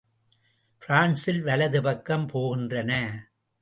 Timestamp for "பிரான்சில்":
0.81-1.41